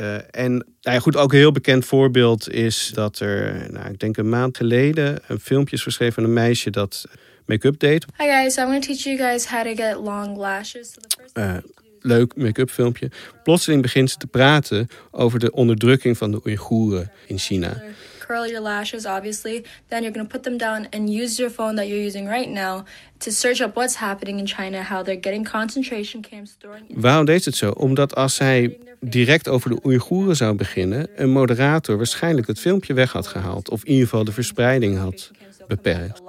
Uh, 0.00 0.14
en 0.30 0.52
nou 0.52 0.64
ja, 0.80 0.98
goed, 0.98 1.16
ook 1.16 1.32
een 1.32 1.38
heel 1.38 1.52
bekend 1.52 1.84
voorbeeld 1.84 2.50
is 2.50 2.90
dat 2.94 3.18
er, 3.18 3.66
nou, 3.70 3.90
ik 3.90 3.98
denk 3.98 4.16
een 4.16 4.28
maand 4.28 4.56
geleden, 4.56 5.18
een 5.26 5.40
filmpje 5.40 5.76
is 5.76 5.82
verschreven 5.82 6.14
van 6.14 6.24
een 6.24 6.32
meisje 6.32 6.70
dat 6.70 7.04
make-up 7.46 7.78
deed. 7.78 8.04
Hi 8.18 8.24
guys, 8.24 8.56
I'm 8.56 8.64
going 8.64 8.84
to 8.84 8.86
teach 8.86 9.02
you 9.02 9.16
guys 9.16 9.46
how 9.46 9.62
to 9.62 9.74
get 9.74 9.96
long 9.96 10.36
lashes. 10.36 10.92
So 10.92 11.00
the 11.00 11.16
first 11.18 11.38
uh, 11.38 11.56
leuk 12.00 12.36
make-up 12.36 12.70
filmpje. 12.70 13.10
Plotseling 13.42 13.82
begint 13.82 14.10
ze 14.10 14.16
te 14.16 14.26
praten 14.26 14.88
over 15.10 15.38
de 15.38 15.52
onderdrukking 15.52 16.16
van 16.16 16.30
de 16.30 16.40
Oeigoeren 16.46 17.10
in 17.26 17.38
China. 17.38 17.82
Curl 18.26 18.46
your 18.46 18.62
lashes, 18.62 19.04
obviously. 19.06 19.64
Then 19.88 20.02
you're 20.02 20.14
going 20.14 20.26
to 20.26 20.32
put 20.32 20.42
them 20.42 20.56
down 20.56 20.86
and 20.90 21.10
use 21.10 21.36
your 21.42 21.50
phone 21.50 21.74
that 21.76 21.86
you're 21.86 22.04
using 22.04 22.28
right 22.28 22.50
now 22.50 22.84
to 23.18 23.30
search 23.30 23.60
up 23.60 23.74
what's 23.76 23.96
happening 23.96 24.38
in 24.38 24.46
China, 24.46 24.82
how 24.82 25.02
they're 25.02 25.20
getting 25.20 25.50
concentration 25.50 26.22
camps. 26.22 26.56
Waarom 26.88 27.24
deed 27.24 27.44
het 27.44 27.56
zo? 27.56 27.70
Omdat 27.70 28.14
als 28.14 28.34
zij 28.34 28.78
direct 29.00 29.48
over 29.48 29.70
de 29.70 29.80
Oeigoeren 29.84 30.36
zou 30.36 30.54
beginnen, 30.54 31.08
een 31.16 31.30
moderator 31.30 31.96
waarschijnlijk 31.96 32.46
het 32.46 32.60
filmpje 32.60 32.94
weg 32.94 33.12
had 33.12 33.26
gehaald. 33.26 33.70
Of 33.70 33.84
in 33.84 33.90
ieder 33.90 34.04
geval 34.04 34.24
de 34.24 34.32
verspreiding 34.32 34.98
had 34.98 35.30
beperkt. 35.68 36.22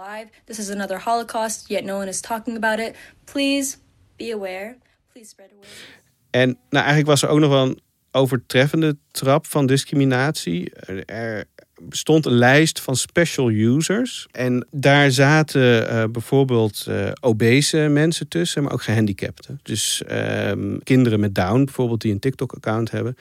This 0.46 0.60
is 0.60 0.70
another 0.70 1.02
Holocaust, 1.04 1.68
yet 1.68 1.84
no 1.84 1.98
one 1.98 2.08
is 2.08 2.20
talking 2.20 2.58
about 2.58 2.80
it. 2.80 2.96
Please 3.24 3.78
be 4.16 4.34
aware. 4.34 4.78
Please 5.12 5.30
spread 5.30 5.50
awareness. 5.50 5.84
En 6.30 6.48
nou, 6.48 6.86
eigenlijk 6.86 7.08
was 7.08 7.22
er 7.22 7.30
ook 7.30 7.40
nog 7.40 7.50
wel 7.50 7.66
een 7.66 7.80
overtreffende 8.12 8.98
trap 9.12 9.46
van 9.46 9.66
discriminatie. 9.66 10.74
Er 11.06 11.46
bestond 11.82 12.26
een 12.26 12.34
lijst 12.38 12.80
van 12.80 12.96
special 12.96 13.50
users. 13.50 14.28
En 14.32 14.68
daar 14.72 15.12
zaten 15.12 15.92
uh, 15.92 16.04
bijvoorbeeld 16.12 16.86
uh, 16.90 17.12
obese 17.22 17.78
mensen 17.78 18.28
tussen, 18.28 18.64
maar 18.64 18.74
ook 18.74 18.84
gehandicapten. 18.84 19.60
Dus 19.64 20.04
uh, 20.12 20.52
kinderen 20.84 21.20
met 21.20 21.36
Down, 21.36 21.64
bijvoorbeeld, 21.64 22.02
die 22.02 22.12
een 22.12 22.20
TikTok-account 22.20 22.92
hebben. 22.92 23.16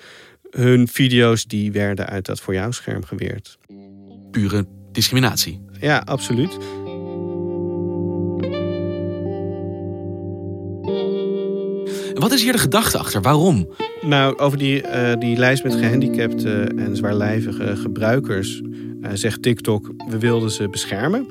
Hun 0.50 0.88
video's 0.88 1.44
die 1.44 1.72
werden 1.72 2.06
uit 2.06 2.26
dat 2.26 2.40
voor 2.40 2.54
jou 2.54 2.72
scherm 2.72 3.04
geweerd. 3.04 3.58
Pure 4.30 4.66
discriminatie. 4.92 5.64
Ja, 5.80 6.02
absoluut. 6.04 6.56
Wat 12.14 12.32
is 12.32 12.42
hier 12.42 12.52
de 12.52 12.58
gedachte 12.58 12.98
achter? 12.98 13.22
Waarom? 13.22 13.68
Nou, 14.04 14.38
over 14.38 14.58
die, 14.58 14.82
uh, 14.82 15.12
die 15.18 15.36
lijst 15.36 15.62
met 15.62 15.74
gehandicapte 15.74 16.72
en 16.76 16.96
zwaarlijvige 16.96 17.76
gebruikers 17.76 18.60
uh, 18.60 19.10
zegt 19.12 19.42
TikTok: 19.42 19.92
we 20.08 20.18
wilden 20.18 20.50
ze 20.50 20.68
beschermen 20.68 21.28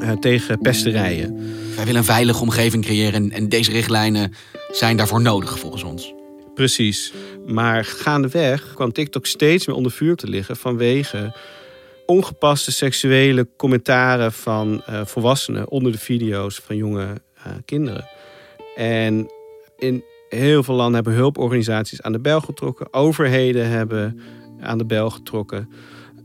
uh, 0.00 0.12
tegen 0.12 0.58
pesterijen. 0.58 1.36
Wij 1.76 1.84
willen 1.84 2.00
een 2.00 2.04
veilige 2.04 2.42
omgeving 2.42 2.84
creëren 2.84 3.14
en, 3.14 3.30
en 3.30 3.48
deze 3.48 3.70
richtlijnen 3.70 4.32
zijn 4.70 4.96
daarvoor 4.96 5.20
nodig 5.20 5.58
volgens 5.58 5.82
ons. 5.82 6.14
Precies. 6.54 7.12
Maar 7.46 7.84
gaandeweg 7.84 8.74
kwam 8.74 8.92
TikTok 8.92 9.26
steeds 9.26 9.66
meer 9.66 9.76
onder 9.76 9.92
vuur 9.92 10.16
te 10.16 10.28
liggen 10.28 10.56
vanwege 10.56 11.36
ongepaste 12.06 12.72
seksuele 12.72 13.48
commentaren 13.56 14.32
van 14.32 14.82
volwassenen 15.04 15.68
onder 15.68 15.92
de 15.92 15.98
video's 15.98 16.60
van 16.64 16.76
jonge 16.76 17.06
kinderen. 17.64 18.08
En 18.76 19.26
in 19.78 20.04
heel 20.36 20.62
veel 20.62 20.74
landen 20.74 20.94
hebben 20.94 21.12
hulporganisaties 21.12 22.02
aan 22.02 22.12
de 22.12 22.20
bel 22.20 22.40
getrokken. 22.40 22.92
Overheden 22.92 23.68
hebben 23.68 24.20
aan 24.60 24.78
de 24.78 24.84
bel 24.84 25.10
getrokken. 25.10 25.68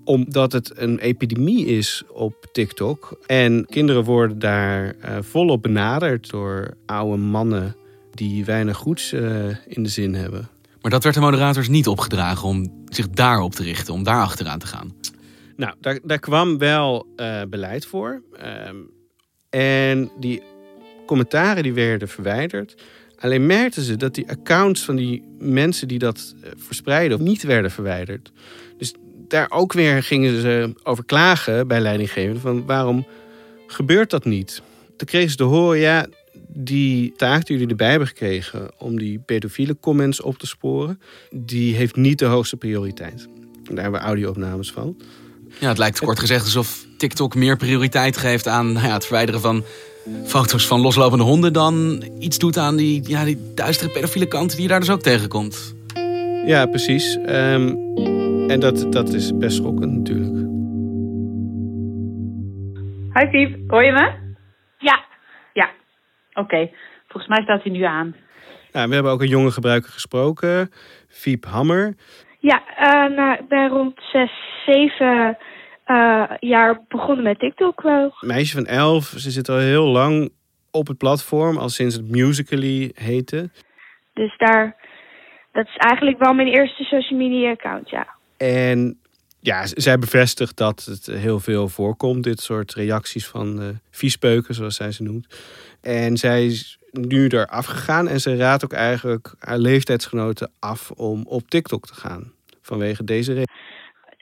Omdat 0.04 0.52
het 0.52 0.72
een 0.76 1.00
epidemie 1.00 1.66
is 1.66 2.04
op 2.12 2.46
TikTok. 2.52 3.20
En 3.26 3.66
kinderen 3.66 4.04
worden 4.04 4.40
daar 4.40 4.86
uh, 4.86 5.18
volop 5.22 5.62
benaderd 5.62 6.30
door 6.30 6.74
oude 6.86 7.18
mannen 7.18 7.76
die 8.12 8.46
weinig 8.46 8.78
goeds 8.78 9.14
uh, 9.14 9.46
in 9.68 9.84
de 9.84 9.90
zin 9.90 10.14
hebben. 10.14 10.50
Maar 10.82 10.92
dat 10.92 11.04
werd 11.04 11.16
de 11.16 11.22
moderators 11.22 11.68
niet 11.68 11.88
opgedragen 11.88 12.48
om 12.48 12.84
zich 12.90 13.10
daarop 13.10 13.52
te 13.52 13.64
richten, 13.64 13.94
om 13.94 14.04
daar 14.04 14.22
achteraan 14.22 14.60
te 14.60 14.68
gaan. 14.68 14.96
Nou, 15.56 15.74
daar, 15.80 16.00
daar 16.04 16.20
kwam 16.20 16.58
wel 16.58 17.08
uh, 17.16 17.42
beleid 17.50 17.86
voor. 17.86 18.22
Um, 18.68 18.90
en 19.50 20.12
die 20.20 20.42
commentaren 21.06 21.64
die 21.64 21.74
werden 21.74 22.08
verwijderd. 22.08 22.76
Alleen 23.20 23.46
merkten 23.46 23.84
ze 23.84 23.96
dat 23.96 24.16
die 24.16 24.30
accounts 24.30 24.82
van 24.82 24.96
die 24.96 25.24
mensen 25.40 25.88
die 25.88 26.00
dat 26.00 26.36
verspreiden 26.58 27.24
niet 27.24 27.44
werden 27.44 27.72
verwijderd. 27.72 28.32
Dus 28.78 28.94
daar 29.28 29.52
ook 29.52 29.74
weer 29.74 30.04
gingen 30.04 30.42
ze 30.42 30.74
over 30.84 31.06
klagen 31.06 31.68
bij 31.68 31.80
leidinggevenden 31.80 32.42
van 32.42 32.66
waarom 32.66 33.08
gebeurt 33.68 34.10
dat 34.10 34.26
niet? 34.26 34.62
Toen 34.98 35.08
kregen 35.08 35.30
ze 35.30 35.36
te 35.36 35.44
horen, 35.44 35.80
ja, 35.80 36.08
die 36.48 37.14
taak 37.16 37.46
die 37.46 37.56
jullie 37.56 37.72
erbij 37.72 37.90
hebben 37.90 38.08
gekregen 38.08 38.72
om 38.78 38.98
die 38.98 39.20
pedofiele 39.20 39.78
comments 39.80 40.22
op 40.22 40.38
te 40.38 40.48
sporen, 40.48 41.00
die 41.32 41.76
heeft 41.76 41.96
niet 41.96 42.20
de 42.20 42.26
hoogste 42.26 42.58
prioriteit. 42.58 43.28
Daar 43.64 43.84
hebben 43.84 44.00
we 44.00 44.06
audio-opnames 44.06 44.72
van. 44.72 44.98
Ja, 45.60 45.68
het 45.68 45.78
lijkt 45.78 46.00
kort 46.00 46.20
gezegd 46.20 46.44
alsof 46.44 46.86
TikTok 46.98 47.36
meer 47.36 47.58
prioriteit 47.58 48.18
geeft 48.18 48.48
aan 48.48 48.72
nou 48.72 48.88
ja, 48.88 48.94
het 48.94 49.06
verwijderen 49.06 49.42
van 49.42 49.64
foto's 50.26 50.68
van 50.68 50.82
loslopende 50.82 51.24
honden 51.24 51.54
dan 51.54 52.04
iets 52.20 52.38
doet 52.38 52.58
aan 52.58 52.76
die, 52.76 53.10
ja, 53.10 53.24
die 53.24 53.54
duistere 53.56 53.92
pedofiele 53.92 54.28
kant 54.28 54.52
die 54.52 54.62
je 54.62 54.68
daar 54.68 54.80
dus 54.80 54.90
ook 54.90 55.02
tegenkomt. 55.02 55.76
Ja, 56.46 56.66
precies. 56.66 57.16
Um, 57.16 57.96
en 58.50 58.60
dat, 58.60 58.92
dat 58.92 59.10
is 59.10 59.38
best 59.38 59.56
schokkend 59.56 59.92
natuurlijk. 59.92 60.36
Hi 63.14 63.28
Piep, 63.30 63.70
hoor 63.72 63.84
je 63.84 63.92
me? 63.92 64.12
Ja. 64.78 65.06
Ja, 65.54 65.70
oké. 66.34 66.40
Okay. 66.40 66.74
Volgens 67.08 67.28
mij 67.28 67.42
staat 67.44 67.64
hij 67.64 67.72
nu 67.72 67.84
aan. 67.84 68.16
Nou, 68.72 68.88
we 68.88 68.94
hebben 68.94 69.12
ook 69.12 69.22
een 69.22 69.28
jonge 69.28 69.52
gebruiker 69.52 69.92
gesproken, 69.92 70.72
Fiep 71.08 71.46
Hammer. 71.46 71.96
Ja, 72.40 72.62
uh, 72.80 73.16
nou, 73.16 73.34
ik 73.34 73.48
ben 73.48 73.70
rond 73.70 74.00
6, 74.12 74.32
7 74.66 75.38
uh, 75.88 76.24
jaar 76.40 76.82
begonnen 76.88 77.24
met 77.24 77.40
TikTok 77.40 77.82
wel. 77.82 78.16
Meisje 78.20 78.56
van 78.56 78.66
11, 78.66 79.06
ze 79.06 79.32
zit 79.32 79.50
al 79.50 79.58
heel 79.58 79.86
lang 79.86 80.32
op 80.72 80.88
het 80.88 80.98
platform, 80.98 81.58
al 81.58 81.70
sinds 81.70 81.96
het 81.96 82.10
Musical.ly 82.10 82.92
heette. 82.94 83.50
Dus 84.14 84.38
daar, 84.38 84.76
dat 85.52 85.66
is 85.68 85.76
eigenlijk 85.78 86.20
wel 86.20 86.34
mijn 86.34 86.48
eerste 86.48 86.84
social 86.84 87.20
media 87.20 87.52
account, 87.52 87.90
ja. 87.90 88.08
En 88.38 89.00
ja, 89.40 89.66
zij 89.66 90.00
bevestigt 90.00 90.58
dat 90.58 90.86
het 90.86 91.06
heel 91.06 91.40
veel 91.40 91.68
voorkomt, 91.68 92.24
dit 92.24 92.40
soort 92.40 92.74
reacties 92.74 93.28
van 93.28 93.62
uh, 93.62 93.68
viespeuken, 93.92 94.54
zoals 94.54 94.76
zij 94.76 94.92
ze 94.92 95.04
noemt. 95.04 95.42
En 95.82 96.18
zij 96.18 96.46
is 96.46 96.80
nu 96.92 97.28
eraf 97.28 97.66
gegaan 97.66 98.08
en 98.08 98.20
ze 98.20 98.36
raadt 98.36 98.64
ook 98.64 98.74
eigenlijk 98.74 99.36
haar 99.40 99.58
leeftijdsgenoten 99.58 100.52
af 100.60 100.92
om 100.92 101.24
op 101.28 101.50
TikTok 101.50 101.86
te 101.86 101.94
gaan. 101.94 102.32
Vanwege 102.62 103.04
deze 103.04 103.34
reden. 103.34 103.52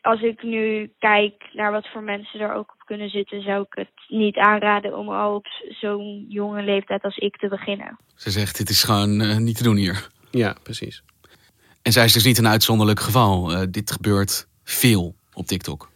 Als 0.05 0.21
ik 0.21 0.43
nu 0.43 0.91
kijk 0.99 1.49
naar 1.53 1.71
wat 1.71 1.87
voor 1.87 2.03
mensen 2.03 2.39
er 2.39 2.53
ook 2.53 2.71
op 2.73 2.85
kunnen 2.85 3.09
zitten, 3.09 3.41
zou 3.41 3.61
ik 3.61 3.73
het 3.73 3.91
niet 4.07 4.37
aanraden 4.37 4.97
om 4.97 5.09
al 5.09 5.35
op 5.35 5.45
zo'n 5.69 6.25
jonge 6.29 6.63
leeftijd 6.63 7.03
als 7.03 7.17
ik 7.17 7.37
te 7.37 7.47
beginnen. 7.47 7.97
Ze 8.15 8.31
zegt: 8.31 8.57
dit 8.57 8.69
is 8.69 8.83
gewoon 8.83 9.21
uh, 9.21 9.37
niet 9.37 9.57
te 9.57 9.63
doen 9.63 9.75
hier. 9.75 10.07
Ja, 10.31 10.55
precies. 10.63 11.03
En 11.81 11.91
zij 11.91 12.05
is 12.05 12.13
dus 12.13 12.23
niet 12.23 12.37
een 12.37 12.47
uitzonderlijk 12.47 12.99
geval. 12.99 13.51
Uh, 13.51 13.61
dit 13.69 13.91
gebeurt 13.91 14.47
veel 14.63 15.15
op 15.33 15.45
TikTok. 15.45 15.89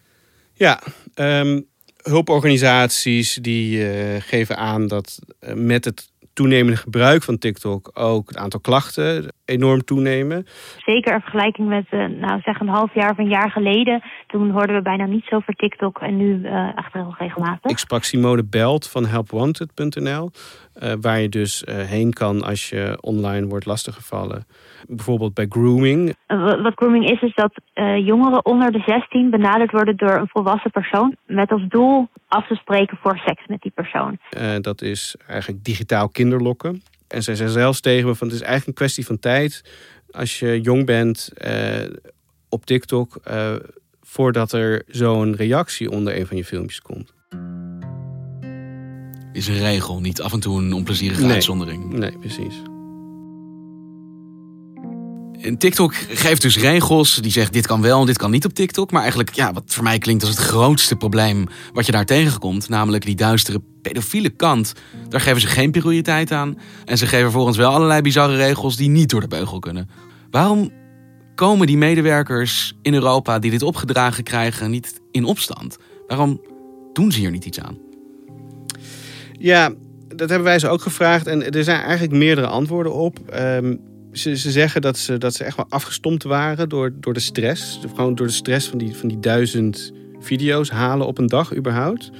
Ja, 0.53 0.81
um, 1.15 1.67
hulporganisaties 1.97 3.33
die 3.33 3.77
uh, 3.77 4.21
geven 4.21 4.57
aan 4.57 4.87
dat 4.87 5.19
uh, 5.41 5.53
met 5.53 5.85
het 5.85 6.08
toenemende 6.39 6.77
gebruik 6.77 7.23
van 7.23 7.37
TikTok 7.37 7.91
ook 7.93 8.27
het 8.27 8.37
aantal 8.37 8.59
klachten 8.59 9.33
enorm 9.45 9.83
toenemen. 9.83 10.45
Zeker 10.77 11.13
in 11.13 11.19
vergelijking 11.19 11.67
met 11.67 11.85
uh, 11.91 12.05
nou, 12.05 12.41
zeg 12.41 12.59
een 12.59 12.67
half 12.67 12.93
jaar 12.93 13.11
of 13.11 13.17
een 13.17 13.27
jaar 13.27 13.51
geleden. 13.51 14.03
Toen 14.27 14.51
hoorden 14.51 14.75
we 14.75 14.81
bijna 14.81 15.05
niets 15.05 15.31
over 15.31 15.53
TikTok 15.53 15.99
en 15.99 16.17
nu 16.17 16.43
echt 16.75 16.93
heel 16.93 17.15
regelmatig. 17.17 17.71
Ik 17.71 17.77
sprak 17.77 18.03
Simone 18.03 18.43
Belt 18.43 18.89
van 18.89 19.05
helpwanted.nl. 19.05 20.31
eh, 20.79 20.93
waar 21.01 21.19
je 21.19 21.29
dus 21.29 21.63
eh, 21.63 21.75
heen 21.75 22.13
kan 22.13 22.43
als 22.43 22.69
je 22.69 22.97
online 23.01 23.47
wordt 23.47 23.65
lastiggevallen. 23.65 24.45
Bijvoorbeeld 24.87 25.33
bij 25.33 25.45
grooming. 25.49 26.15
Wat 26.61 26.73
grooming 26.75 27.09
is, 27.09 27.21
is 27.21 27.35
dat 27.35 27.61
eh, 27.73 28.05
jongeren 28.05 28.45
onder 28.45 28.71
de 28.71 28.83
16 28.85 29.29
benaderd 29.29 29.71
worden 29.71 29.97
door 29.97 30.15
een 30.15 30.27
volwassen 30.27 30.71
persoon. 30.71 31.15
Met 31.25 31.51
als 31.51 31.67
doel 31.67 32.07
af 32.27 32.47
te 32.47 32.55
spreken 32.55 32.97
voor 33.01 33.17
seks 33.17 33.47
met 33.47 33.61
die 33.61 33.71
persoon. 33.71 34.19
Dat 34.61 34.81
is 34.81 35.15
eigenlijk 35.27 35.63
digitaal 35.63 36.09
kinderlokken. 36.09 36.81
En 37.07 37.23
zij 37.23 37.35
zei 37.35 37.49
zelfs 37.49 37.81
tegen 37.81 38.07
me 38.07 38.15
van 38.15 38.27
het 38.27 38.35
is 38.35 38.41
eigenlijk 38.43 38.67
een 38.67 38.85
kwestie 38.85 39.05
van 39.05 39.19
tijd. 39.19 39.63
Als 40.11 40.39
je 40.39 40.61
jong 40.61 40.85
bent 40.85 41.33
op 42.49 42.65
TikTok, 42.65 43.21
voordat 44.01 44.51
er 44.51 44.83
zo'n 44.87 45.35
reactie 45.35 45.91
onder 45.91 46.17
een 46.17 46.25
van 46.25 46.37
je 46.37 46.45
filmpjes 46.45 46.81
komt. 46.81 47.13
Is 49.33 49.47
een 49.47 49.57
regel, 49.57 49.99
niet 49.99 50.21
af 50.21 50.33
en 50.33 50.39
toe 50.39 50.61
een 50.61 50.73
onplezierige 50.73 51.21
Nee. 51.21 51.31
uitzondering. 51.31 51.93
Nee, 51.93 52.17
precies. 52.17 52.53
En 55.41 55.57
TikTok 55.57 55.95
geeft 55.95 56.41
dus 56.41 56.57
regels. 56.57 57.15
Die 57.15 57.31
zegt 57.31 57.53
dit 57.53 57.67
kan 57.67 57.81
wel 57.81 57.99
en 57.99 58.05
dit 58.05 58.17
kan 58.17 58.31
niet 58.31 58.45
op 58.45 58.53
TikTok. 58.53 58.91
Maar 58.91 59.01
eigenlijk, 59.01 59.33
ja, 59.33 59.53
wat 59.53 59.63
voor 59.67 59.83
mij 59.83 59.97
klinkt 59.97 60.23
als 60.23 60.31
het 60.31 60.39
grootste 60.47 60.95
probleem 60.95 61.45
wat 61.73 61.85
je 61.85 61.91
daar 61.91 62.05
tegenkomt. 62.05 62.69
Namelijk 62.69 63.05
die 63.05 63.15
duistere 63.15 63.61
pedofiele 63.81 64.29
kant. 64.29 64.73
Daar 65.09 65.21
geven 65.21 65.41
ze 65.41 65.47
geen 65.47 65.71
prioriteit 65.71 66.31
aan. 66.31 66.57
En 66.85 66.97
ze 66.97 67.07
geven 67.07 67.31
volgens 67.31 67.57
wel 67.57 67.71
allerlei 67.71 68.01
bizarre 68.01 68.35
regels 68.35 68.75
die 68.75 68.89
niet 68.89 69.09
door 69.09 69.21
de 69.21 69.27
beugel 69.27 69.59
kunnen. 69.59 69.89
Waarom 70.31 70.71
komen 71.35 71.67
die 71.67 71.77
medewerkers 71.77 72.75
in 72.81 72.93
Europa 72.93 73.39
die 73.39 73.51
dit 73.51 73.61
opgedragen 73.63 74.23
krijgen 74.23 74.71
niet 74.71 75.01
in 75.11 75.23
opstand? 75.23 75.77
Waarom 76.07 76.41
doen 76.93 77.11
ze 77.11 77.19
hier 77.19 77.31
niet 77.31 77.45
iets 77.45 77.59
aan? 77.59 77.77
Ja, 79.39 79.73
dat 80.07 80.29
hebben 80.29 80.47
wij 80.47 80.59
ze 80.59 80.67
ook 80.67 80.81
gevraagd. 80.81 81.27
En 81.27 81.51
er 81.51 81.63
zijn 81.63 81.81
eigenlijk 81.81 82.13
meerdere 82.13 82.47
antwoorden 82.47 82.93
op. 82.93 83.19
Ehm, 83.29 83.75
ze, 84.11 84.37
ze 84.37 84.51
zeggen 84.51 84.81
dat 84.81 84.97
ze, 84.97 85.17
dat 85.17 85.33
ze 85.33 85.43
echt 85.43 85.57
wel 85.57 85.65
afgestompt 85.69 86.23
waren 86.23 86.69
door, 86.69 86.91
door 86.99 87.13
de 87.13 87.19
stress. 87.19 87.79
Gewoon 87.95 88.15
door 88.15 88.27
de 88.27 88.33
stress 88.33 88.67
van 88.67 88.77
die, 88.77 88.95
van 88.95 89.07
die 89.07 89.19
duizend 89.19 89.91
video's 90.19 90.69
halen 90.69 91.07
op 91.07 91.17
een 91.17 91.27
dag 91.27 91.55
überhaupt. 91.55 92.11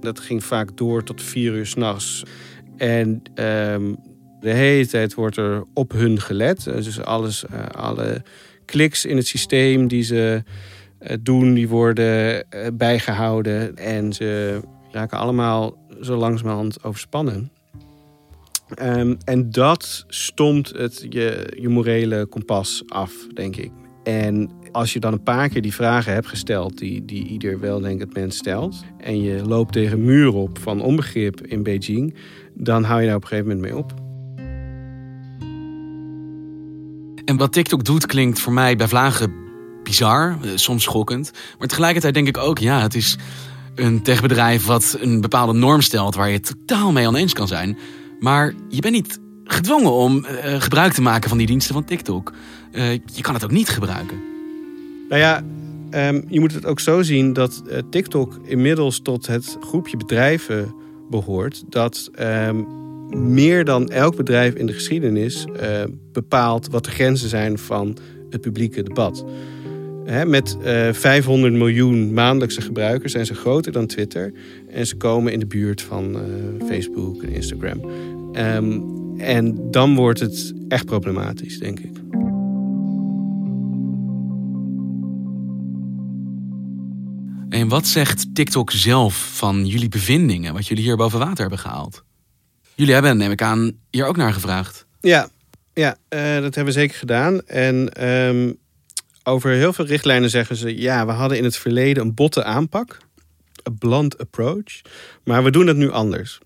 Dat 0.00 0.20
ging 0.20 0.44
vaak 0.44 0.76
door 0.76 1.02
tot 1.02 1.22
vier 1.22 1.52
uur 1.52 1.66
s'nachts. 1.66 2.22
En 2.76 3.22
ehm, 3.34 3.94
de 4.40 4.50
hele 4.50 4.86
tijd 4.86 5.14
wordt 5.14 5.36
er 5.36 5.64
op 5.74 5.92
hun 5.92 6.20
gelet. 6.20 6.66
Eh, 6.66 6.74
Dus 6.74 7.00
alles, 7.00 7.44
eh, 7.46 7.66
alle 7.66 8.22
kliks 8.64 9.04
in 9.04 9.16
het 9.16 9.26
systeem 9.26 9.88
die 9.88 10.02
ze 10.02 10.42
eh, 10.98 11.16
doen, 11.20 11.54
die 11.54 11.68
worden 11.68 12.50
eh, 12.50 12.66
bijgehouden. 12.72 13.76
En 13.76 14.12
ze 14.12 14.60
raken 14.90 15.18
allemaal 15.18 15.76
zo 16.00 16.16
langzamerhand 16.16 16.84
overspannen. 16.84 17.50
Ehm, 18.74 19.14
en 19.24 19.50
dat 19.50 20.04
stomt 20.08 20.68
het, 20.68 21.06
je, 21.08 21.56
je 21.60 21.68
morele 21.68 22.26
kompas 22.26 22.82
af, 22.86 23.12
denk 23.34 23.56
ik. 23.56 23.70
En 24.02 24.50
als 24.72 24.92
je 24.92 25.00
dan 25.00 25.12
een 25.12 25.22
paar 25.22 25.48
keer 25.48 25.62
die 25.62 25.74
vragen 25.74 26.12
hebt 26.12 26.26
gesteld, 26.26 26.78
die, 26.78 27.04
die 27.04 27.26
ieder 27.26 27.60
weldenkend 27.60 28.14
mens 28.14 28.36
stelt, 28.36 28.84
en 28.98 29.22
je 29.22 29.44
loopt 29.46 29.72
tegen 29.72 30.04
muur 30.04 30.34
op 30.34 30.58
van 30.58 30.80
onbegrip 30.80 31.46
in 31.46 31.62
Beijing, 31.62 32.14
dan 32.54 32.84
hou 32.84 33.00
je 33.00 33.06
daar 33.06 33.16
op 33.16 33.22
een 33.22 33.28
gegeven 33.28 33.50
moment 33.50 33.72
mee 33.72 33.78
op. 33.78 33.94
En 37.24 37.36
wat 37.36 37.52
TikTok 37.52 37.84
doet 37.84 38.06
klinkt 38.06 38.40
voor 38.40 38.52
mij 38.52 38.76
bij 38.76 38.88
Vlagen 38.88 39.32
bizar, 39.82 40.38
eh, 40.42 40.50
soms 40.54 40.82
schokkend. 40.82 41.30
Maar 41.58 41.68
tegelijkertijd 41.68 42.14
denk 42.14 42.28
ik 42.28 42.36
ook, 42.36 42.58
ja, 42.58 42.80
het 42.80 42.94
is 42.94 43.16
een 43.78 44.02
techbedrijf 44.02 44.66
wat 44.66 44.96
een 45.00 45.20
bepaalde 45.20 45.52
norm 45.52 45.80
stelt 45.80 46.14
waar 46.14 46.30
je 46.30 46.40
totaal 46.40 46.92
mee 46.92 47.06
oneens 47.06 47.32
kan 47.32 47.48
zijn. 47.48 47.78
Maar 48.20 48.54
je 48.68 48.80
bent 48.80 48.94
niet 48.94 49.18
gedwongen 49.44 49.92
om 49.92 50.24
eh, 50.24 50.60
gebruik 50.60 50.92
te 50.92 51.02
maken 51.02 51.28
van 51.28 51.38
die 51.38 51.46
diensten 51.46 51.74
van 51.74 51.84
TikTok. 51.84 52.32
Eh, 52.72 52.92
je 52.92 53.22
kan 53.22 53.34
het 53.34 53.44
ook 53.44 53.50
niet 53.50 53.68
gebruiken. 53.68 54.20
Nou 55.08 55.20
ja, 55.20 55.42
ehm, 55.90 56.20
je 56.28 56.40
moet 56.40 56.54
het 56.54 56.66
ook 56.66 56.80
zo 56.80 57.02
zien 57.02 57.32
dat 57.32 57.62
eh, 57.68 57.78
TikTok 57.90 58.40
inmiddels 58.44 59.00
tot 59.00 59.26
het 59.26 59.56
groepje 59.60 59.96
bedrijven 59.96 60.74
behoort. 61.10 61.64
Dat 61.68 62.10
ehm, 62.14 62.62
meer 63.10 63.64
dan 63.64 63.88
elk 63.88 64.16
bedrijf 64.16 64.54
in 64.54 64.66
de 64.66 64.72
geschiedenis 64.72 65.46
bepaalt 66.12 66.68
wat 66.70 66.84
de 66.84 66.90
grenzen 66.90 67.28
zijn 67.28 67.58
van 67.58 67.96
het 68.30 68.40
publieke 68.40 68.82
debat. 68.82 69.24
Hè, 70.08 70.26
met 70.26 70.56
eh 70.62 70.92
500 70.92 71.52
miljoen 71.52 72.12
maandelijkse 72.12 72.60
gebruikers 72.60 73.12
zijn 73.12 73.26
ze 73.26 73.34
groter 73.34 73.72
dan 73.72 73.86
Twitter. 73.86 74.32
En 74.68 74.86
ze 74.86 74.96
komen 74.96 75.32
in 75.32 75.38
de 75.38 75.46
buurt 75.46 75.82
van 75.82 76.14
eh, 76.14 76.66
Facebook 76.66 77.22
en 77.22 77.28
Instagram. 77.28 77.90
Ehm, 78.32 78.80
en 79.18 79.70
dan 79.70 79.94
wordt 79.94 80.20
het 80.20 80.54
echt 80.68 80.86
problematisch, 80.86 81.58
denk 81.58 81.80
ik. 81.80 81.96
En 87.48 87.68
wat 87.68 87.86
zegt 87.86 88.34
TikTok 88.34 88.70
zelf 88.70 89.36
van 89.36 89.66
jullie 89.66 89.88
bevindingen, 89.88 90.52
wat 90.52 90.66
jullie 90.66 90.84
hier 90.84 90.96
boven 90.96 91.18
water 91.18 91.40
hebben 91.40 91.58
gehaald? 91.58 92.04
Jullie 92.74 92.94
hebben, 92.94 93.16
neem 93.16 93.30
ik 93.30 93.42
aan, 93.42 93.72
hier 93.90 94.06
ook 94.06 94.16
naar 94.16 94.32
gevraagd. 94.32 94.86
Ja, 95.00 95.28
ja 95.72 95.96
eh, 96.08 96.20
dat 96.20 96.54
hebben 96.54 96.64
we 96.64 96.80
zeker 96.80 96.96
gedaan. 96.96 97.40
En 97.46 97.92
ehm, 97.92 98.52
over 99.28 99.50
heel 99.50 99.72
veel 99.72 99.84
richtlijnen 99.84 100.30
zeggen 100.30 100.56
ze... 100.56 100.80
ja, 100.80 101.06
we 101.06 101.12
hadden 101.12 101.38
in 101.38 101.44
het 101.44 101.56
verleden 101.56 102.02
een 102.02 102.14
botte 102.14 102.44
aanpak. 102.44 102.98
Een 103.62 103.78
blunt 103.78 104.18
approach. 104.18 104.80
Maar 105.24 105.44
we 105.44 105.50
doen 105.50 105.66
het 105.66 105.76
nu 105.76 105.90
anders. 105.90 106.38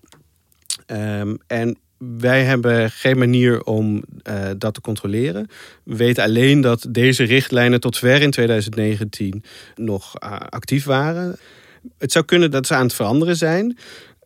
Ehm, 0.85 1.35
en 1.47 1.77
wij 1.97 2.43
hebben 2.43 2.91
geen 2.91 3.17
manier 3.17 3.63
om 3.63 4.03
eh, 4.23 4.49
dat 4.57 4.73
te 4.73 4.81
controleren. 4.81 5.47
We 5.83 5.95
weten 5.95 6.23
alleen 6.23 6.61
dat 6.61 6.85
deze 6.89 7.23
richtlijnen 7.23 7.79
tot 7.79 7.97
ver 7.97 8.21
in 8.21 8.31
2019 8.31 9.43
nog 9.75 10.15
eh, 10.15 10.31
actief 10.31 10.85
waren. 10.85 11.37
Het 11.97 12.11
zou 12.11 12.25
kunnen 12.25 12.51
dat 12.51 12.67
ze 12.67 12.73
aan 12.75 12.85
het 12.85 12.93
veranderen 12.93 13.37
zijn. 13.37 13.77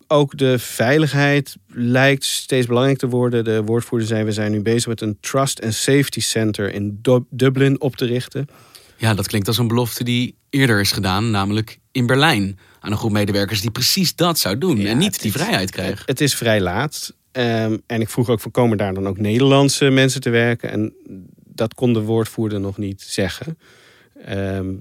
Ook 0.07 0.37
de 0.37 0.59
veiligheid 0.59 1.55
lijkt 1.67 2.23
steeds 2.23 2.67
belangrijk 2.67 2.97
te 2.97 3.07
worden. 3.07 3.43
De 3.43 3.63
woordvoerder 3.63 4.07
zei, 4.07 4.23
we 4.23 4.31
zijn 4.31 4.51
nu 4.51 4.61
bezig 4.61 4.87
met 4.87 5.01
een 5.01 5.17
Trust 5.19 5.63
and 5.63 5.73
Safety 5.73 6.19
Center 6.19 6.73
in 6.73 6.99
Dub- 7.01 7.25
Dublin 7.29 7.81
op 7.81 7.95
te 7.95 8.05
richten. 8.05 8.47
Ja, 8.97 9.13
dat 9.13 9.27
klinkt 9.27 9.47
als 9.47 9.57
een 9.57 9.67
belofte 9.67 10.03
die 10.03 10.35
eerder 10.49 10.79
is 10.79 10.91
gedaan, 10.91 11.31
namelijk 11.31 11.79
in 11.91 12.05
Berlijn. 12.05 12.59
Aan 12.79 12.91
een 12.91 12.97
groep 12.97 13.11
medewerkers 13.11 13.61
die 13.61 13.71
precies 13.71 14.15
dat 14.15 14.39
zou 14.39 14.57
doen 14.57 14.79
en 14.85 14.97
niet 14.97 15.21
die 15.21 15.31
vrijheid 15.31 15.71
kreeg. 15.71 16.03
Het 16.05 16.21
is 16.21 16.35
vrij 16.35 16.61
laat. 16.61 17.15
Ehm, 17.31 17.77
en 17.85 18.01
ik 18.01 18.09
vroeg 18.09 18.29
ook, 18.29 18.39
van, 18.39 18.51
komen 18.51 18.77
daar 18.77 18.93
dan 18.93 19.07
ook 19.07 19.17
Nederlandse 19.17 19.89
mensen 19.89 20.21
te 20.21 20.29
werken? 20.29 20.71
En 20.71 20.93
dat 21.45 21.73
kon 21.73 21.93
de 21.93 22.01
woordvoerder 22.01 22.59
nog 22.59 22.77
niet 22.77 23.01
zeggen. 23.01 23.57
Ehm, 24.25 24.73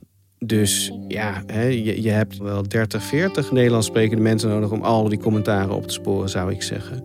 dus 0.46 0.92
ja, 1.08 1.42
hè, 1.46 1.62
je, 1.62 2.02
je 2.02 2.10
hebt 2.10 2.38
wel 2.38 2.68
30, 2.68 3.02
40 3.02 3.52
Nederlands 3.52 3.86
sprekende 3.86 4.22
mensen 4.22 4.48
nodig... 4.48 4.70
om 4.70 4.82
al 4.82 5.08
die 5.08 5.18
commentaren 5.18 5.74
op 5.74 5.86
te 5.86 5.92
sporen, 5.92 6.28
zou 6.28 6.50
ik 6.52 6.62
zeggen. 6.62 7.04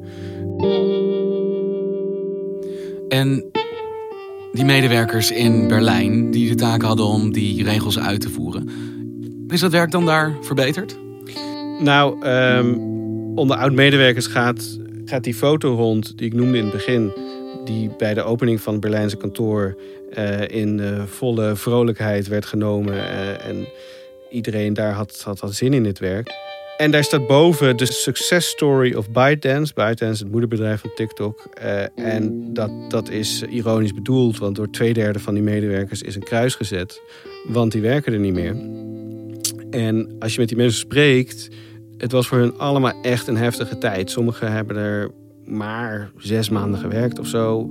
En 3.09 3.45
die 4.51 4.65
medewerkers 4.65 5.31
in 5.31 5.67
Berlijn 5.67 6.31
die 6.31 6.49
de 6.49 6.55
taak 6.55 6.81
hadden 6.81 7.05
om 7.05 7.31
die 7.31 7.63
regels 7.63 7.99
uit 7.99 8.21
te 8.21 8.29
voeren. 8.29 8.69
Is 9.47 9.59
dat 9.59 9.71
werk 9.71 9.91
dan 9.91 10.05
daar 10.05 10.37
verbeterd? 10.41 10.99
Nou, 11.79 12.21
ehm, 12.21 12.73
onder 13.35 13.57
oud-medewerkers 13.57 14.27
gaat, 14.27 14.79
gaat 15.05 15.23
die 15.23 15.33
foto 15.33 15.75
rond 15.75 16.17
die 16.17 16.27
ik 16.27 16.33
noemde 16.33 16.57
in 16.57 16.63
het 16.63 16.73
begin. 16.73 17.11
Die 17.63 17.91
bij 17.97 18.13
de 18.13 18.23
opening 18.23 18.61
van 18.61 18.73
het 18.73 18.81
Berlijnse 18.81 19.17
kantoor 19.17 19.75
eh, 20.11 20.47
in 20.47 20.79
eh, 20.79 21.03
volle 21.03 21.55
vrolijkheid 21.55 22.27
werd 22.27 22.45
genomen. 22.45 22.93
eh, 22.93 23.45
en 23.45 23.67
iedereen 24.29 24.73
daar 24.73 24.93
had, 24.93 25.21
had, 25.23 25.53
zin 25.53 25.73
in 25.73 25.83
dit 25.83 25.99
werk. 25.99 26.31
En 26.77 26.91
daar 26.91 27.03
staat 27.03 27.27
boven 27.27 27.77
de 27.77 27.85
success 27.85 28.49
story 28.49 28.93
of 28.93 29.09
ByteDance. 29.09 29.73
ByteDance, 29.73 30.23
het 30.23 30.31
moederbedrijf 30.31 30.81
van 30.81 30.91
TikTok. 30.95 31.49
En 31.95 32.53
dat, 32.53 32.71
dat 32.89 33.09
is 33.09 33.41
ironisch 33.41 33.93
bedoeld, 33.93 34.37
want 34.37 34.55
door 34.55 34.69
twee 34.69 34.93
derde 34.93 35.19
van 35.19 35.33
die 35.33 35.43
medewerkers 35.43 36.01
is 36.01 36.15
een 36.15 36.23
kruis 36.23 36.55
gezet. 36.55 37.01
Want 37.47 37.71
die 37.71 37.81
werken 37.81 38.13
er 38.13 38.19
niet 38.19 38.33
meer. 38.33 38.55
En 39.69 40.15
als 40.19 40.33
je 40.33 40.39
met 40.39 40.47
die 40.47 40.57
mensen 40.57 40.79
spreekt, 40.79 41.49
het 41.97 42.11
was 42.11 42.27
voor 42.27 42.37
hun 42.37 42.57
allemaal 42.57 42.93
echt 43.01 43.27
een 43.27 43.37
heftige 43.37 43.77
tijd. 43.77 44.11
Sommigen 44.11 44.51
hebben 44.51 44.77
er 44.77 45.11
maar 45.51 46.11
zes 46.17 46.49
maanden 46.49 46.79
gewerkt 46.79 47.19
of 47.19 47.27
zo. 47.27 47.69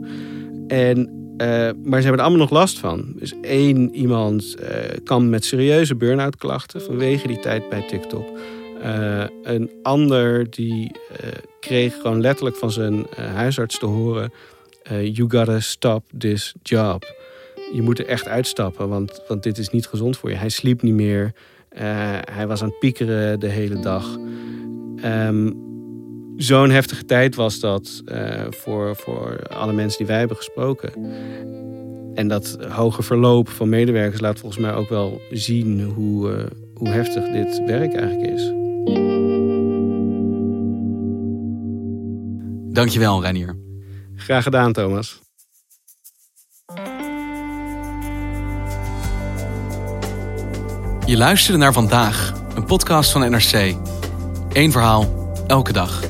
En, 0.67 1.11
eh, 1.37 1.47
maar 1.85 2.01
ze 2.01 2.07
hebben 2.07 2.13
er 2.13 2.21
allemaal 2.21 2.47
nog 2.47 2.51
last 2.51 2.79
van. 2.79 3.13
Dus 3.17 3.35
één 3.41 3.95
iemand 3.95 4.55
eh, 4.55 4.99
kan 5.05 5.31
met 5.31 5.45
serieuze 5.45 5.97
burn-out 5.97 6.37
klachten 6.37 6.83
vanwege 6.83 7.27
die 7.27 7.41
tijd 7.41 7.69
bij 7.69 7.87
TikTok. 7.89 8.39
Eh, 8.83 9.25
een 9.43 9.71
ander 9.83 10.51
die 10.51 10.93
kreeg 11.61 12.01
gewoon 12.01 12.21
letterlijk 12.21 12.57
van 12.57 12.71
zijn 12.71 13.07
huisarts 13.35 13.79
te 13.79 13.87
horen... 13.87 14.33
you 15.03 15.31
gotta 15.31 15.61
stop 15.61 16.05
this 16.19 16.55
job. 16.63 17.05
Je 17.73 17.83
moet 17.83 17.99
er 17.99 18.07
echt 18.07 18.29
uitstappen, 18.29 18.89
want, 18.89 19.23
want 19.29 19.43
dit 19.43 19.59
is 19.59 19.71
niet 19.71 19.87
gezond 19.87 20.17
voor 20.17 20.31
je. 20.31 20.37
Hij 20.37 20.49
sliep 20.49 20.83
niet 20.83 20.95
meer. 20.95 21.33
Hij 22.33 22.47
was 22.47 22.63
aan 22.63 22.69
het 22.69 22.79
piekeren 22.79 23.41
de 23.41 23.49
hele 23.49 23.81
dag. 23.81 24.19
Ehm, 24.97 25.51
zo'n 26.43 26.71
heftige 26.71 27.05
tijd 27.05 27.35
was 27.35 27.61
dat 27.61 28.03
eh, 28.05 28.43
voor, 28.51 28.97
voor 28.97 29.47
alle 29.49 29.73
mensen 29.73 29.99
die 29.99 30.07
wij 30.07 30.19
hebben 30.19 30.37
gesproken. 30.37 30.93
En 32.15 32.29
dat 32.29 32.57
hoge 32.69 33.03
verloop 33.03 33.49
van 33.49 33.69
medewerkers 33.69 34.21
laat 34.21 34.39
volgens 34.39 34.63
mij 34.63 34.75
ook 34.75 34.89
wel 34.89 35.21
zien 35.31 35.83
hoe, 35.83 36.31
uh, 36.31 36.45
hoe 36.75 36.89
heftig 36.89 37.25
dit 37.25 37.65
werk 37.67 37.95
eigenlijk 37.95 38.33
is. 38.33 38.53
Dankjewel, 42.75 43.23
Reinier. 43.23 43.57
Graag 44.15 44.43
gedaan, 44.43 44.73
Thomas. 44.73 45.21
Je 51.07 51.17
luisterde 51.17 51.59
naar 51.59 51.73
vandaag, 51.73 52.33
een 52.55 52.65
podcast 52.65 53.11
van 53.11 53.31
NRC. 53.31 53.75
Eén 54.53 54.73
verhaal, 54.73 55.33
elke 55.47 55.73
dag. 55.73 56.10